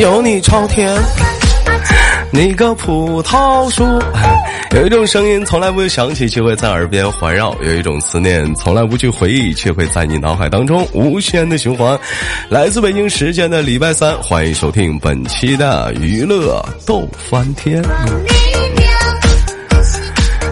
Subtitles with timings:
[0.00, 0.90] 有你朝天。
[2.32, 3.84] 你个葡萄树，
[4.74, 11.98] 有一种声音从来不会响起，却会在耳边环绕；有一种思念从来不去回忆，却会在你脑海当中无限的循环。
[12.48, 17.84] 来自北京时间的礼拜三，欢迎收听本期的娱乐逗翻天。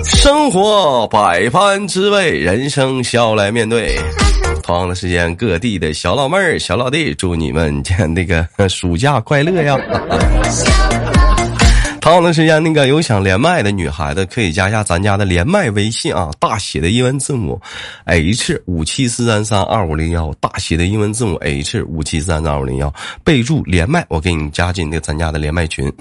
[0.05, 3.99] 生活百般滋味，人生笑来面对。
[4.62, 7.83] 同样的时间，各地的小老妹儿、小老弟，祝你们
[8.15, 9.79] 那个 暑假快乐呀！
[12.01, 17.61] 同样的时间，那个有想连麦的女孩子可以加一下咱家的连麦微信啊，大写的英文字母
[18.05, 22.93] H 五七四三三二五零幺，大写的英文字母 H 五七四三三二五零幺，
[23.24, 25.93] 备注连麦，我给你加进那咱家的连麦群。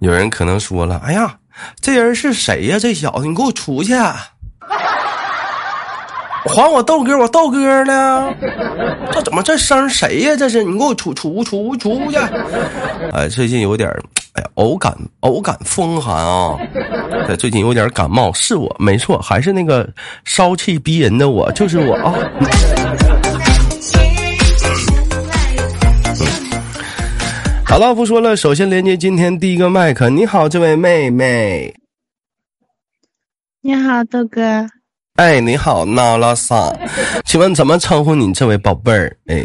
[0.00, 1.36] 有人可能说了，哎呀。
[1.80, 2.78] 这人是谁呀？
[2.78, 3.92] 这小子，你给我出去！
[6.46, 8.32] 还我豆哥，我豆哥呢？
[9.12, 10.36] 这怎么这声谁呀？
[10.36, 12.16] 这是你给我出出出出去！
[13.12, 13.88] 哎，最近有点
[14.34, 16.56] 哎呀，偶感偶感风寒啊！
[17.38, 19.88] 最近有点感冒，是我没错，还是那个
[20.24, 22.14] 骚气逼人的我，就是我啊！
[27.66, 28.36] 好了，不说了。
[28.36, 30.08] 首先连接今天第一个麦克。
[30.08, 31.74] 你好，这位妹妹。
[33.60, 34.66] 你好，豆哥。
[35.18, 36.72] 哎，你好，娜拉萨。
[37.24, 39.16] 请问怎么称呼你这位宝贝儿？
[39.26, 39.44] 哎。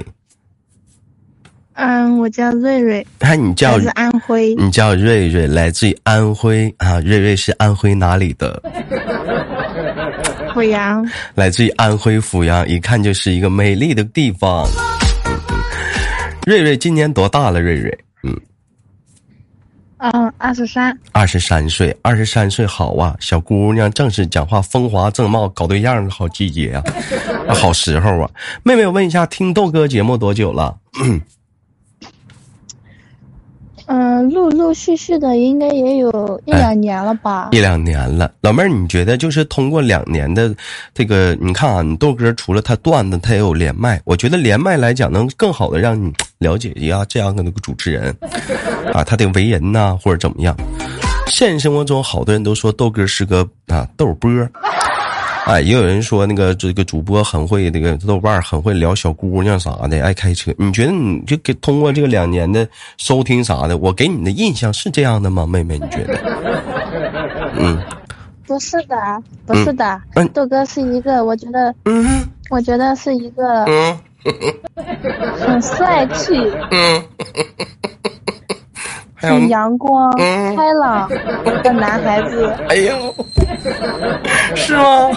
[1.74, 3.04] 嗯，我叫瑞瑞。
[3.22, 3.72] 哎，你叫？
[3.78, 4.54] 来自安徽。
[4.54, 7.00] 你叫瑞瑞，来自于安徽啊。
[7.00, 8.62] 瑞瑞是安徽哪里的？
[10.54, 11.04] 阜阳。
[11.34, 14.68] 来自于安徽阜阳，一看就是一个美丽的地方。
[16.46, 17.60] 瑞瑞今年多大了？
[17.60, 17.98] 瑞瑞。
[20.04, 26.84] 嗯，二十三，二十三岁，二十三岁好啊，小姑娘正是讲话风华正茂、搞对象的好季节啊，
[27.56, 28.30] 好时候啊！
[28.64, 30.76] 妹妹，我问一下，听豆哥节目多久了？
[33.88, 37.50] 嗯，陆陆续续的，应该也有一两年了吧？
[37.52, 40.54] 一两年了，老妹儿，你觉得就是通过两年的
[40.94, 48.16] 这个，你看啊，你豆哥除了他段子，他也有连麦，我觉得连麦来讲能更好的让你了解一下这样的那个主持人
[48.94, 50.56] 啊，他的为人呐，或者怎么样。
[51.28, 54.30] 现实生活中，好多人都说豆哥是个啊豆波。
[55.48, 60.54] 哎，也有人说那个这个主播很会，那个豆瓣很会聊小姑娘啥的，爱开车。
[60.58, 62.68] 你觉得你就给通过这个两年的
[62.98, 65.78] 收听啥的，我给你的印象是这样的吗，妹妹？
[65.78, 66.18] 你觉得？
[67.60, 67.78] 嗯，
[68.48, 68.96] 不是的，
[69.46, 70.02] 不是的。
[70.34, 74.00] 豆哥是一个，我觉得，嗯，我觉得是一个，嗯，
[75.40, 76.34] 很帅气。
[76.72, 77.04] 嗯。
[79.30, 81.08] 很阳光、开朗
[81.64, 82.46] 的男孩子。
[82.68, 83.16] 哎呦，
[84.54, 85.10] 是吗？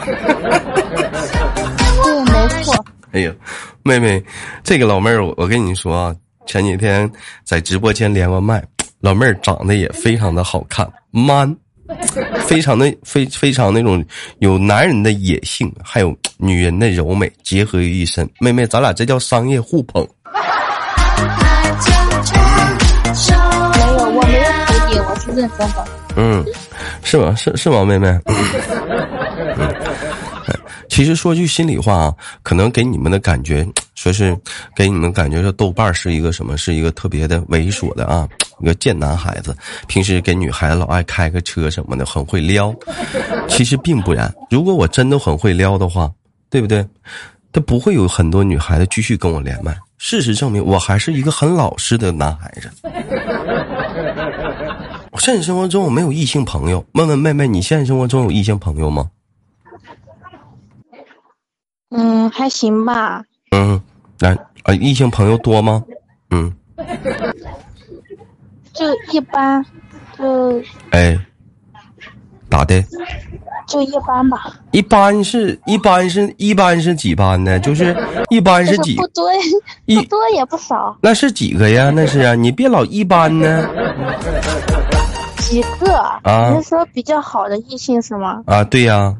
[2.04, 2.84] 对，没错。
[3.12, 3.34] 哎呦，
[3.82, 4.22] 妹妹，
[4.62, 6.14] 这个老妹儿，我我跟你说啊，
[6.46, 7.10] 前几天
[7.44, 8.62] 在直播间连过麦，
[9.00, 11.56] 老妹儿长得也非常的好看，man，
[12.46, 14.04] 非常的非非常那种
[14.38, 18.28] 有男人的野性，还有女人的柔美结合于一身。
[18.38, 20.06] 妹妹，咱俩这叫商业互捧。
[25.36, 26.44] 认真的，嗯，
[27.02, 27.34] 是吗？
[27.36, 28.08] 是是吗，妹妹？
[29.58, 29.74] 嗯，
[30.88, 34.36] 其实说句心里话啊，可能给你们的感觉，说是
[34.74, 36.56] 给你们感觉说豆瓣是一个什么？
[36.56, 38.26] 是一个特别的猥琐的啊，
[38.60, 39.54] 一个贱男孩子，
[39.86, 42.74] 平时给女孩子老爱开个车什么的，很会撩。
[43.48, 46.10] 其实并不然，如果我真的很会撩的话，
[46.48, 46.86] 对不对？
[47.52, 49.74] 他不会有很多女孩子继续跟我连麦。
[49.98, 52.70] 事实证明，我还是一个很老实的男孩子。
[55.18, 56.84] 现实生活中我没有异性朋友。
[56.92, 59.10] 问问妹妹，你现实生活中有异性朋友吗？
[61.90, 63.22] 嗯，还行吧。
[63.52, 63.80] 嗯，
[64.20, 65.82] 来啊，异性朋友多吗？
[66.30, 66.52] 嗯，
[68.72, 69.64] 就一般，
[70.18, 70.60] 就
[70.90, 71.18] 哎，
[72.50, 72.84] 咋的？
[73.68, 74.60] 就一般吧。
[74.70, 77.58] 一般是一般是一般是几班呢？
[77.60, 77.96] 就是
[78.30, 78.96] 一般是几？
[78.96, 79.28] 不多，
[79.86, 80.96] 不多也不少。
[81.00, 81.90] 那是几个呀？
[81.94, 83.68] 那是啊，你别老一般呢。
[85.46, 85.92] 几个
[86.24, 86.50] 啊？
[86.50, 88.42] 你是说比较好的异性是吗？
[88.46, 89.14] 啊，对呀。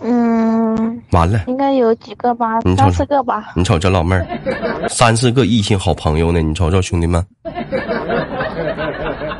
[0.00, 1.02] 嗯。
[1.12, 1.44] 完了。
[1.46, 2.60] 应该有几个吧？
[2.76, 3.52] 三四个吧。
[3.54, 6.42] 你瞅这老妹儿，三四个异性好朋友呢。
[6.42, 7.24] 你瞅瞅兄弟们，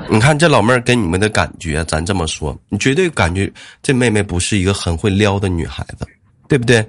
[0.08, 6.06] 你看这老妹儿给你们的感觉，咱这么说，你绝对感觉这妹妹不是一个很会撩的女孩子，
[6.46, 6.88] 对不对？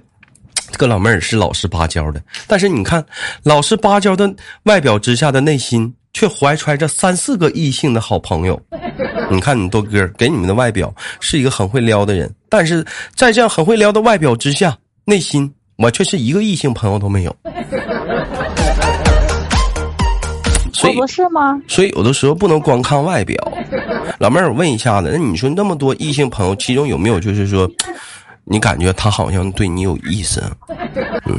[0.72, 3.04] 这个老妹儿是老实巴交的，但是你看，
[3.44, 4.32] 老实巴交的
[4.64, 5.94] 外表之下的内心。
[6.16, 8.58] 却怀揣着三四个异性的好朋友，
[9.30, 17.36] 你看你多哥给你们的外表是一个很会撩的人，但是在这样很会撩的外表之下，内心我却是一个异性朋友都没有。
[20.72, 21.62] 所以不是吗？
[21.68, 23.36] 所以有的时候不能光看外表。
[24.18, 27.70] 老妹儿，我问一下子，那你说那么多异性朋友，其中有没有就是说，
[28.46, 30.42] 你感觉他好像对你有意思？
[31.26, 31.38] 嗯。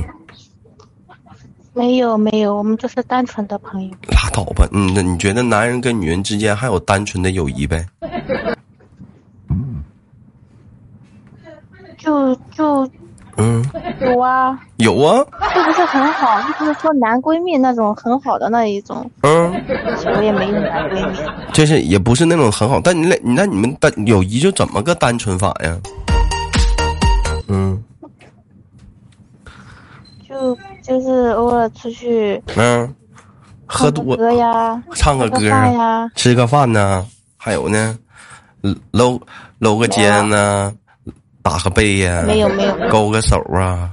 [1.76, 3.90] 没有没有，我们就是单纯的朋友。
[4.08, 7.84] 拉倒吧，嗯，那你觉得男人跟女人之间还有单纯的友谊呗？
[11.98, 12.88] 就就
[13.36, 13.62] 嗯，
[14.00, 15.18] 有啊，有啊，
[15.52, 16.40] 是不是很好？
[16.48, 19.10] 就不是说男闺蜜那种很好的那一种。
[19.20, 19.52] 嗯，
[20.16, 21.18] 我也没有男闺蜜。
[21.52, 25.76] 就是也不是那种很好，但你俩，那你们单友谊就怎么个单纯法呀？
[27.48, 27.82] 嗯。
[30.86, 32.94] 就就是偶尔出去，嗯，
[33.66, 37.04] 喝多歌呀，唱个歌呀，吃个饭呢，
[37.36, 37.98] 还有呢，
[38.92, 39.20] 搂
[39.58, 40.72] 搂个肩呢，
[41.42, 43.90] 打个背呀，没有没有，勾个手啊，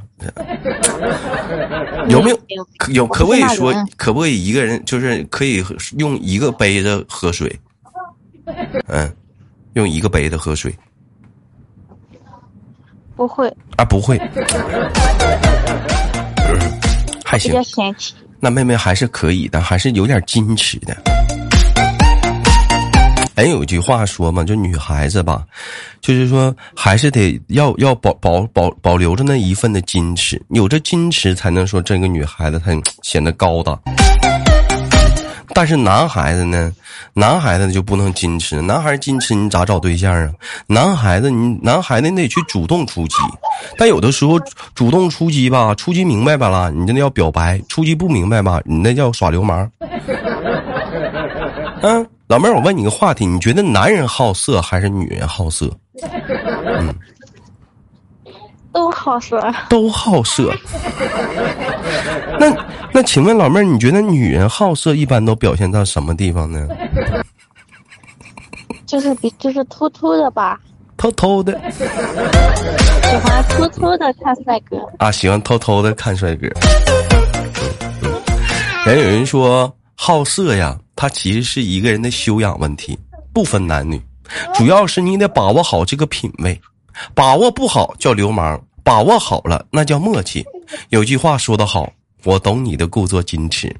[2.09, 2.39] 有没有？
[2.93, 5.63] 有可不可以说，可不可以一个人就是可以
[5.97, 7.59] 用一个杯子喝水？
[8.87, 9.11] 嗯，
[9.73, 10.71] 用一个杯子喝水？
[13.15, 13.47] 不会
[13.77, 14.19] 啊，不会。
[17.33, 17.95] 还行，
[18.39, 20.95] 那妹妹还是可以的，还是有点矜持的。
[23.35, 25.43] 哎，有句话说嘛，就女孩子吧，
[25.99, 32.71] 就是说还是得要要保保保保留着那一份的矜持，有着矜持才能说这个女孩子她
[33.01, 33.79] 显得高大。
[35.53, 36.71] 但是男孩子呢，
[37.13, 38.61] 男孩子就不能矜持。
[38.61, 40.29] 男孩矜持，你咋找对象啊？
[40.67, 43.15] 男孩子，你男孩子你得去主动出击。
[43.77, 44.39] 但有的时候
[44.73, 49.69] 主动出击吧，出击明白吧了，你那叫表白；出击不明白吧，你那叫耍流氓。
[51.81, 55.69] 嗯， 老妹儿，我问你个话题，你觉得男人好色还是女人好色？
[56.65, 56.93] 嗯，
[58.71, 59.39] 都好色。
[59.69, 60.51] 都好色。
[62.39, 62.51] 那
[62.93, 66.67] 那，请问老妹儿，你觉得女人好色一般都表现在什么地方呢？
[68.85, 70.59] 就是比就是偷偷的吧。
[70.95, 71.59] 偷偷的。
[71.71, 71.83] 喜
[73.23, 74.77] 欢偷偷的看帅哥。
[74.99, 76.47] 啊，喜欢偷偷的看帅哥。
[78.85, 82.95] 人有人说好色呀，它其实是一个人的修养问题，
[83.33, 83.99] 不分男女，
[84.53, 86.61] 主要是你得把握好这个品味，
[87.15, 90.45] 把握不好叫流氓，把握好了那叫默契。
[90.89, 91.91] 有句话说得好。
[92.25, 93.75] 我懂你的故作矜持，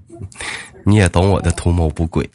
[0.83, 2.29] 你也懂我的图谋不轨。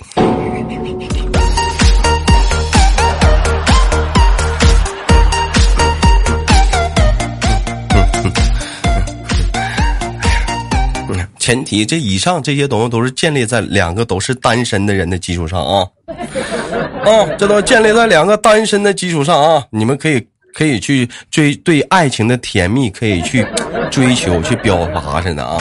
[11.38, 15.86] 前提，这以上这些东西都是建立在两个都是单身的人的基础上啊，
[17.04, 23.46] 啊，这都建立在两个单身的基础上啊，你们可以可以去追对爱情的甜蜜，可以去
[23.90, 25.58] 追求去表达似的啊。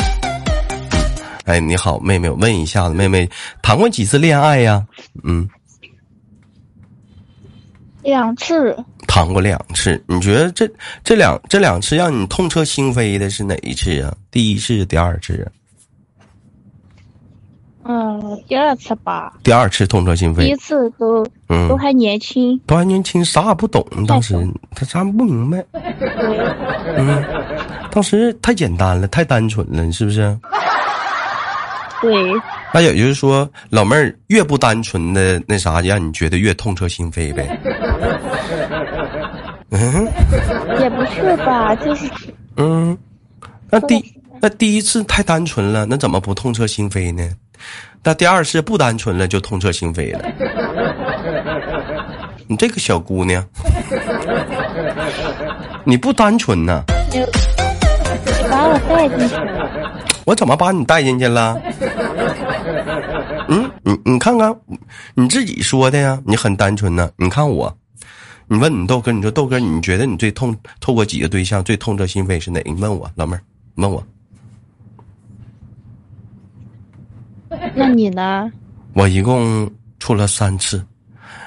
[1.48, 3.28] 哎，你好，妹妹，问一下子，妹妹
[3.62, 4.86] 谈过几次恋爱呀？
[5.24, 5.48] 嗯，
[8.04, 8.78] 两次。
[9.08, 10.70] 谈过两次，你觉得这
[11.06, 14.14] 这两这两次让你痛彻心扉的是哪一次啊？
[14.30, 15.50] 第一次，第二次？
[17.86, 19.34] 嗯，第二次吧。
[19.42, 20.42] 第二次痛彻心扉。
[20.42, 24.36] 第一次都嗯都还年轻，都还年轻，啥也不懂，当时
[24.76, 25.66] 他啥不明白。
[26.98, 27.24] 嗯，
[27.90, 30.38] 当时太简单了，太单纯了，是不是？
[32.02, 32.14] 对，
[32.74, 37.48] 那也就是说，老妹儿越不单纯的那啥，让你觉得越痛彻心扉呗。
[39.72, 40.08] 嗯，
[40.80, 42.10] 也不是吧，就是
[42.56, 42.98] 嗯，
[43.70, 44.02] 那第
[44.40, 47.30] 那第一次太单纯了，那怎么不痛彻心扉呢？
[48.04, 50.24] 那第二次不单纯了，就痛彻心扉了。
[52.48, 53.46] 你这个小姑娘，
[55.84, 56.84] 你不单纯呐。
[57.12, 57.20] 你
[58.50, 59.70] 把我带进去了。
[60.28, 61.58] 我怎么把你带进去了？
[63.48, 64.54] 嗯，你你看看，
[65.16, 67.10] 你自己说的呀，你很单纯呢。
[67.16, 67.74] 你看我，
[68.50, 72.62] 你问你豆哥，你说豆哥，你觉得你最痛透过几个对象最痛彻心扉是哪？
[72.66, 73.42] 你问我老妹儿，
[73.76, 74.06] 问我。
[77.74, 78.52] 那你呢？
[78.92, 80.86] 我一共处了三次，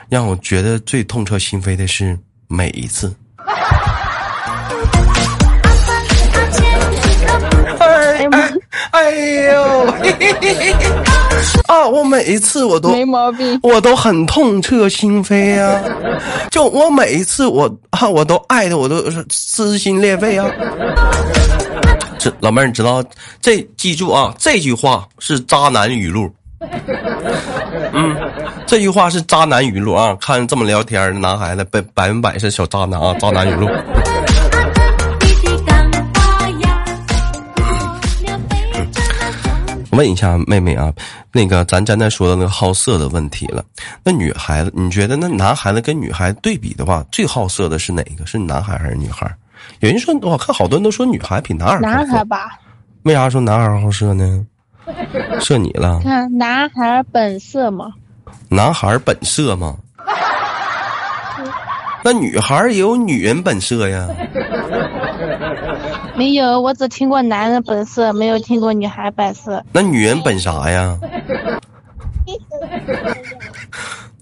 [0.08, 2.18] 让我觉得最痛彻心扉的是
[2.49, 3.14] 每一次。
[7.78, 8.50] 哎
[9.52, 9.86] 呦，
[11.66, 11.86] 啊！
[11.88, 15.82] 我每一次我都没毛病，我都很痛彻心扉呀。
[16.50, 20.48] 就我每一次我啊，我都爱的我都撕心裂肺啊。
[22.18, 23.02] 这老妹儿，你知道
[23.40, 26.30] 这记住啊，这句话是渣男语录。
[27.92, 28.16] 嗯，
[28.66, 30.16] 这句话是渣男语录啊。
[30.20, 33.68] 看这么聊天的男孩子，百百分百是小渣男啊，渣男语录。
[39.90, 40.92] 问一下妹妹啊，
[41.32, 43.64] 那个咱刚才说的那个好色的问题了。
[44.04, 48.25] 那女孩子，你觉得那男孩子跟女孩子对比的话，最好色的是哪个？
[48.26, 49.30] 是男孩还是女孩？
[49.80, 52.59] 有人说，我看好多人都说女孩比男孩男孩吧？
[53.02, 54.44] 为啥说男孩好色呢？
[55.40, 56.00] 射你了？
[56.02, 57.92] 看男孩本色嘛。
[58.49, 59.76] 男孩本色吗？
[62.02, 64.09] 那女孩也有女人本色呀。
[66.20, 69.64] 没有，我只听过男人本色，没有听过女孩本色。
[69.72, 71.00] 那女人本啥呀？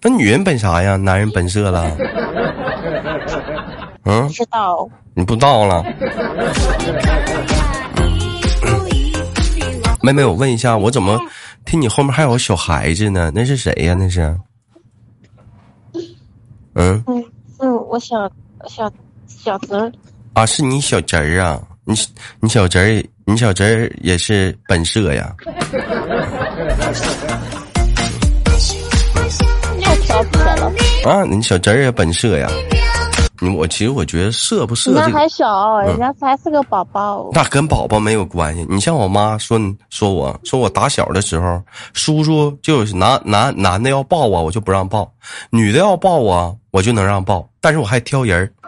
[0.01, 0.95] 那女人本啥呀？
[0.95, 1.91] 男人本色了？
[4.05, 4.29] 嗯？
[4.29, 4.89] 不知道。
[5.13, 5.83] 你不知道了？
[10.01, 11.19] 妹妹，我问一下，我怎么
[11.65, 13.33] 听你后面还有小孩子呢？
[13.35, 13.97] 那是谁呀？
[13.99, 14.39] 那是？
[16.77, 17.03] 嗯？
[17.09, 17.25] 嗯，
[17.61, 18.31] 是我小
[18.69, 18.89] 小
[19.27, 19.91] 小侄儿。
[20.35, 21.61] 啊，是你小侄儿啊？
[21.89, 21.95] 你
[22.39, 25.35] 你小侄儿，你小侄儿也是本色呀？
[29.81, 30.71] 太调皮了！
[31.11, 32.47] 啊，你小侄儿也本色呀？
[33.41, 37.31] 你我其实我觉得色不色，人家还小，人家才是个宝宝。
[37.33, 38.67] 那跟宝宝没有关系。
[38.69, 41.63] 你像我妈说说我说我打小的时候，
[41.95, 45.11] 叔叔就是男男男的要抱我，我就不让抱；
[45.49, 47.49] 女的要抱我，我就能让抱。
[47.63, 48.53] 但是我还挑人。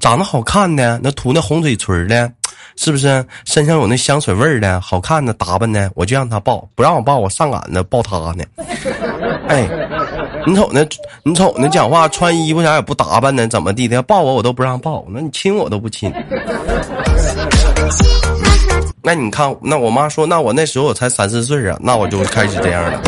[0.00, 2.32] 长得好看的，那涂那红嘴唇的，
[2.76, 8.44] 是不是身上有那香水味儿的，好看的打扮的，我就让他抱，不让我抱，我上赶着抱他呢。
[9.48, 9.68] 哎，
[10.46, 10.86] 你瞅那，
[11.22, 14.00] 你瞅那讲话穿衣服啥也不打扮呢，怎么地的？
[14.02, 16.12] 抱我我都不让抱，那你亲我都不亲。
[19.02, 23.00] 那你看，那我妈说，那我那时候我才三四岁啊，那我就开始这样了。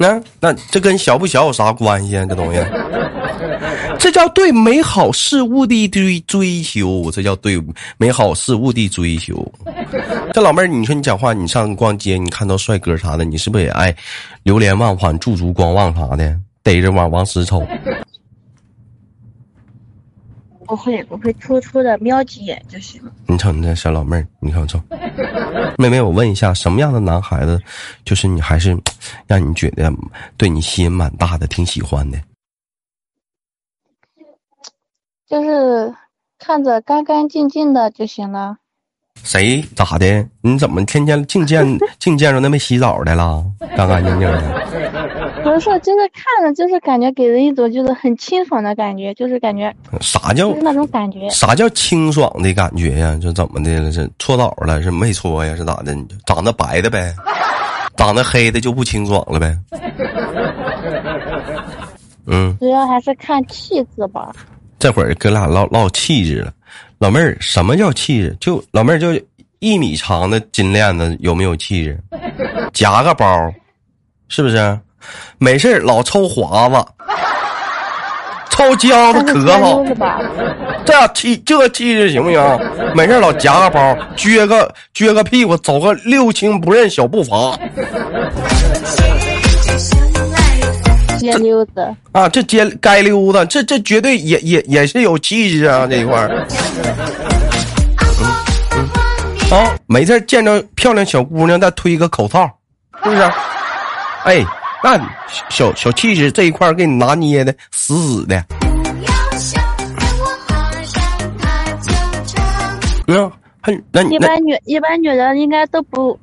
[0.00, 2.24] 那那这跟小不小有啥关系啊？
[2.28, 2.60] 这东西，
[3.98, 7.60] 这叫对美好事物的追追求，这叫对
[7.98, 9.52] 美好事物的追求。
[10.32, 13.94] 这老妹儿，你说你讲话，你上逛街，你看到帅哥啥的，你是不是也爱
[14.44, 17.66] 流连忘返、驻足观望啥的，逮着往往死瞅？
[20.66, 23.10] 不会，我会，偷偷的瞄几眼就行了。
[23.26, 24.78] 你瞅你这小老妹儿，你看瞅，
[25.78, 27.58] 妹妹，我问一下，什么样的男孩子，
[28.04, 28.76] 就是你还是
[29.26, 29.90] 让你觉得
[30.36, 32.18] 对你吸引蛮大的，挺喜欢的？
[35.28, 35.94] 就是
[36.38, 38.56] 看着干干净净的就行了。
[39.22, 40.26] 谁咋的？
[40.40, 41.66] 你怎么天天净见
[41.98, 43.44] 净见着那没洗澡的了？
[43.76, 44.42] 干干净净的。
[45.42, 49.74] 不是，就是看着，就是感觉给人一种就是很清爽的感觉，就是感觉。
[50.00, 50.54] 啥叫？
[50.62, 51.28] 那种感觉。
[51.28, 53.18] 啥叫清爽的感觉呀？
[53.20, 53.92] 就怎么的了？
[53.92, 54.80] 是搓澡了？
[54.80, 55.54] 是没搓呀？
[55.56, 55.94] 是咋的？
[56.24, 57.14] 长得白的呗？
[57.96, 59.58] 长得黑的就不清爽了呗？
[62.26, 62.56] 嗯。
[62.60, 64.32] 主要还是看气质吧。
[64.78, 66.52] 这会儿哥俩唠唠气质了。
[66.98, 68.36] 老妹儿，什么叫气质？
[68.40, 69.12] 就老妹儿就
[69.58, 71.98] 一米长的金链子，有没有气质？
[72.72, 73.26] 夹个包，
[74.28, 74.78] 是不是？
[75.38, 76.74] 没事老抽华子，
[78.50, 79.96] 抽浆子咳嗽，
[80.84, 82.60] 这气这气质行不行？
[82.94, 87.56] 没事老夹个包，撅个撅个屁股，走个六亲不认小步伐。
[91.18, 95.86] 街溜子啊，这街街溜子，这这绝对也也也是有气质啊！
[95.86, 96.46] 这一块儿，
[99.50, 102.46] 啊，没事见着漂亮小姑娘再推个口哨，
[103.02, 103.22] 是不是？
[104.24, 104.44] 哎，
[104.82, 104.98] 那
[105.48, 108.44] 小小气质这一块给你拿捏的死死的。
[113.06, 113.30] 嗯，
[113.62, 116.18] 还那一般女一般女人应该都不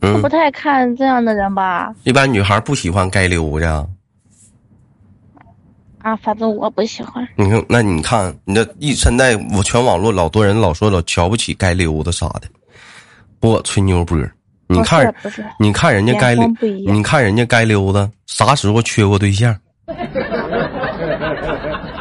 [0.00, 1.92] 都不太看这样的人吧？
[2.04, 3.66] 一般女孩不喜欢街溜子。
[6.02, 7.26] 啊，反正我不喜欢。
[7.36, 12.42] 你看，那你看，你这一现在我全网络老多人老说老瞧不起街溜子啥的，
[13.38, 14.18] 不吹牛波。
[14.66, 15.14] 你看，
[15.58, 16.46] 你看人家街溜，
[16.92, 19.54] 你看人家街溜子啥时候缺过对象？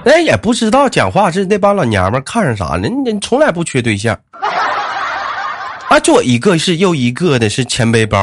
[0.05, 4.17] 那， 也不知道讲话是那帮老娘们看上啥了，你从来不缺对象。
[5.89, 8.19] 啊，就一个是又一个的，是前背包，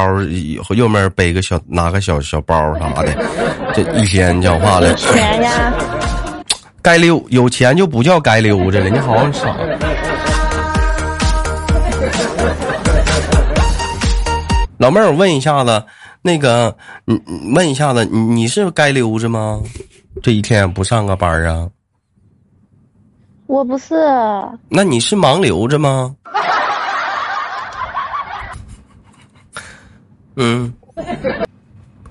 [0.69, 3.13] 右面背个小拿个小小包啥的，
[3.75, 4.93] 这一天讲话了。
[4.95, 5.73] 钱呀，
[6.81, 9.53] 该溜有钱就不叫该溜着了，你好傻。
[14.77, 15.83] 老妹儿，我问一下子，
[16.21, 17.19] 那个，你
[17.53, 19.61] 问一下子，你你是该溜着吗？
[20.23, 21.67] 这一天不上个班啊？
[23.47, 23.93] 我不是。
[24.69, 26.15] 那你是盲流着吗？
[30.37, 30.71] 嗯，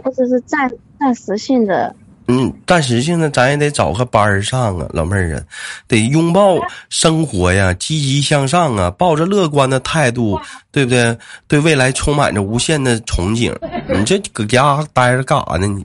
[0.03, 1.95] 我只是暂暂时性的
[2.29, 5.43] 嗯，暂时性的咱也得找个班儿上啊，老妹儿啊，
[5.87, 6.59] 得拥抱
[6.91, 10.37] 生活呀，积极向上啊，抱着乐观的态度，
[10.73, 11.17] 对不对？
[11.47, 13.55] 对未来充满着无限的憧憬。
[13.97, 15.69] 你这搁家待着干啥呢？
[15.69, 15.85] 你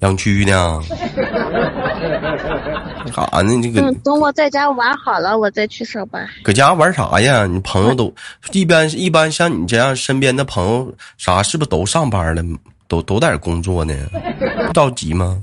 [0.00, 0.82] 养蛆呢？
[3.10, 3.62] 干啥呢？
[3.62, 6.26] 这个等我在家玩好了，我再去上班。
[6.42, 7.46] 搁家玩啥呀？
[7.46, 8.12] 你朋友都
[8.52, 12.42] 一般一般，像你这样身边的朋友啥，是不是都上班了？
[12.88, 13.94] 都都在工作呢，
[14.66, 15.42] 不着急吗？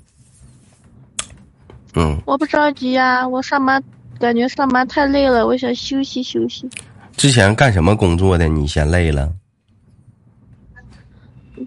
[1.96, 3.82] 嗯，我不着急呀，我上班
[4.20, 6.70] 感觉上班太累了，我想休息休息。
[7.16, 8.48] 之前干什么工作的？
[8.48, 9.32] 你嫌累了？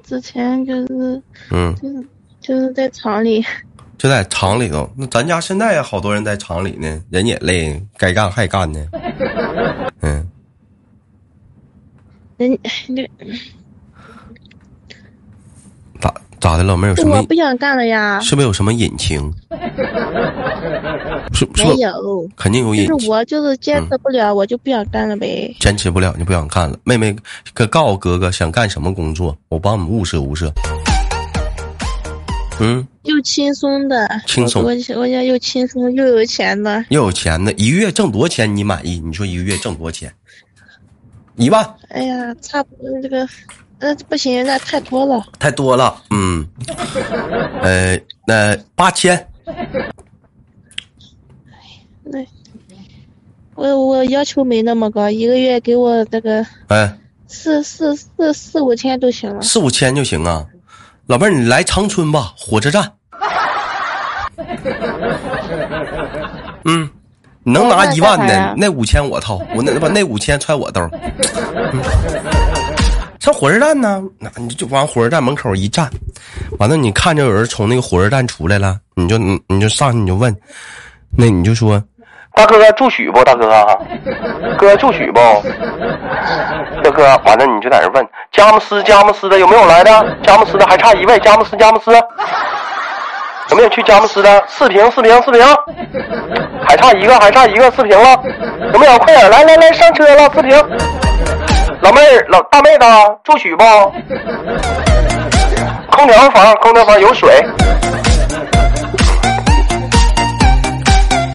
[0.04, 2.06] 之前就是嗯，就是
[2.40, 3.44] 就是在厂里，
[4.00, 4.90] 就在厂里头。
[4.96, 8.82] 那咱家现在也好多人在厂里呢，人也累，该干还干呢。
[10.00, 10.26] 嗯，
[12.38, 13.06] 人那。
[16.00, 17.18] 咋咋的，老妹儿有什么？
[17.18, 18.18] 我不想干了呀。
[18.20, 19.30] 是不是有什么隐情？
[21.34, 22.86] 是没有，肯定有隐。
[22.86, 25.54] 就是我就是坚持不了，我就不想干了呗。
[25.60, 26.78] 坚持不了就不想干了。
[26.84, 27.14] 妹妹，
[27.52, 30.50] 可告诉哥哥想干什么工作，我帮你们物色物色。
[32.60, 34.62] 嗯，又轻松的，轻松。
[34.62, 39.00] 我我家又轻松又有钱的，又有钱的，一个月挣多少钱你满意？
[39.00, 40.12] 你说一个月挣多少钱？
[41.36, 41.74] 一万。
[41.88, 43.28] 哎呀，差不多这个。
[43.82, 45.26] 那不行，那太多了。
[45.38, 46.46] 太多了，嗯，
[47.62, 49.26] 呃，那八千。
[52.02, 52.22] 那
[53.54, 59.40] 我我要求没那么高，一个月给我那个，哎，四四四四五千都行了。
[59.40, 60.46] 四五千就行啊，
[61.10, 62.88] 老妹儿，你来长春吧，火车站。
[66.64, 66.88] 嗯，
[67.42, 70.80] 你能拿一万的，那五千我掏，我那把那五千揣我兜。
[73.18, 75.90] 上火车站呢，那你就往火车站门口一站，
[76.60, 80.32] 完了你看着有人从那个火车站出来了，你就你你就上去你就问，
[81.10, 81.82] 那你就说，
[82.34, 83.22] 大哥住许不？
[83.24, 83.78] 大哥，
[84.56, 85.20] 哥住许不？
[86.82, 90.16] 大哥，完了你就在这问，佳木斯佳木斯的有没有来的？
[90.22, 91.92] 佳木斯的还差一位，佳木斯佳木斯，
[93.50, 94.42] 有没有去佳木斯的？
[94.46, 95.44] 四平四平四平，
[96.66, 98.22] 还差一个还差一个四平了，
[98.72, 98.98] 有没有？
[98.98, 100.56] 快点来来来上车了四平。
[101.82, 102.86] 老妹儿，老大妹子
[103.24, 103.64] 住许不？
[105.90, 107.28] 空调房，空调房有水。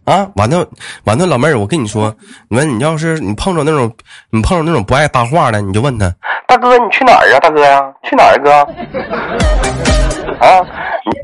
[0.05, 0.65] 啊，完了
[1.05, 2.15] 完了，老妹儿，我跟你说，
[2.47, 3.91] 你问你要是你碰着那种
[4.29, 6.13] 你碰着那种不爱搭话的，你就问他，
[6.47, 7.39] 大哥你去哪儿啊？
[7.39, 8.51] 大哥呀，去哪儿哥？
[10.39, 10.61] 啊，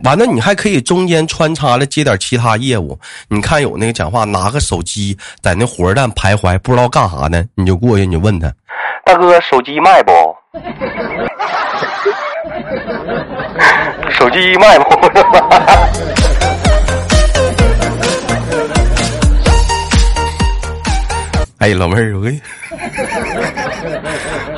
[0.03, 2.97] 完了，你还可以中间穿插了接点其他业务。
[3.27, 8.51] 你看有那个讲话拿个手机在那火车站徘徊，不知道干啥呢，你就过去你就问他。
[9.05, 10.11] 大哥，手机卖不？
[14.11, 14.89] 手机卖不？
[21.61, 22.41] 哎，老妹儿，我跟你，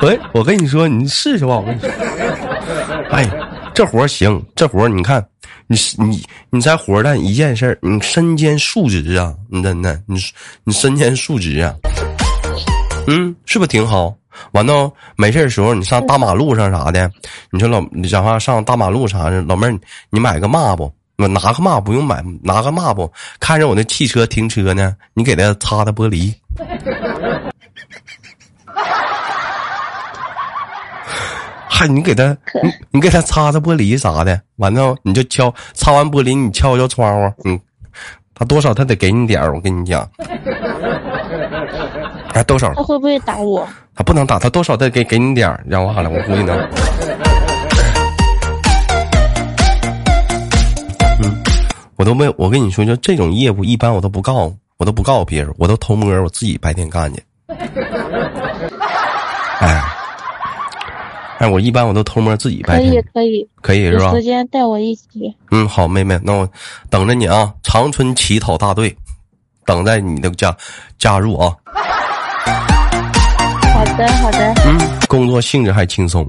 [0.00, 1.58] 喂，我跟你说，你试试吧。
[1.58, 1.90] 我跟你说，
[3.10, 3.28] 哎，
[3.74, 5.22] 这活行，这活你看，
[5.66, 10.18] 你你你在火车站一件事儿，你身兼数职啊，你真的，你
[10.64, 11.74] 你身兼数职啊，
[13.06, 14.14] 嗯，是不是挺好？
[14.52, 17.10] 完了，没事的时候你上大马路上啥的，
[17.50, 26.34] 你说老你讲话上大马路啥的，老妹儿你买个抹布，我拿个抹布不用买，拿个抹布，看着我那汽车停车呢，你给他擦擦玻璃，
[31.68, 37.60] 还你给他你你给他擦擦玻璃啥的，完了你就敲擦完玻璃，你敲敲窗户，嗯，
[38.34, 40.08] 他多少他得给你点儿，我跟你讲。
[42.34, 42.74] 哎，多少？
[42.74, 43.68] 他会不会打我？
[43.94, 46.58] 他不能打，他多少得给给你点儿，让我好了，我估计能。
[52.04, 57.22] 我都没有，我跟你说，就这种业务，一般我都不告，我都不告诉别人，我都偷摸，我自己白天干去。
[59.58, 59.82] 哎，
[61.38, 62.90] 哎，我一般我都偷摸自己白天。
[62.90, 64.12] 可以可以可以是吧？
[64.12, 65.34] 时间带我一起。
[65.50, 66.46] 嗯，好，妹妹，那我
[66.90, 67.50] 等着你啊！
[67.62, 68.94] 长春乞讨大队，
[69.64, 70.54] 等待你的加
[70.98, 71.56] 加入啊。
[73.72, 74.52] 好的，好的。
[74.66, 76.22] 嗯，工作性质还轻松。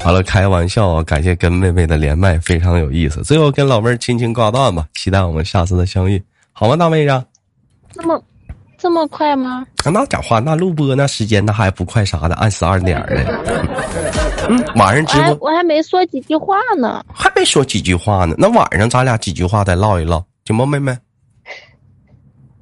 [0.00, 1.02] 好了，开玩笑啊！
[1.02, 3.22] 感谢跟妹妹的连麦，非常有意思。
[3.22, 7.24] 最后跟老妹儿轻轻挂断吧，期待我们下次的相遇，好吗，大妹子？
[7.94, 8.22] 那么
[8.78, 9.66] 这么快吗？
[9.84, 14.26] 那讲话，那录播那时间那还不快啥的，按十二点的。
[14.48, 18.34] 嗯，晚上直播我还没说几句话呢，还没说几句话呢。
[18.38, 20.96] 那晚上咱俩几句话再唠一唠，行吗，妹妹？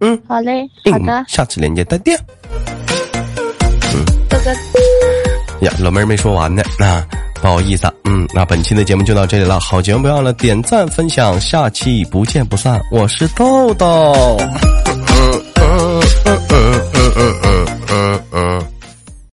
[0.00, 2.18] 嗯，好嘞，好的，下次连接再见。
[3.94, 4.87] 嗯，哥哥。
[5.60, 7.02] 呀老妹儿没说完呢那
[7.34, 13.86] 不好意思啊嗯那本期的节目就到这里了好节目不要了点赞分享下期不见不散我是豆豆。
[14.36, 16.48] 嗯嗯嗯嗯。
[16.50, 16.67] 嗯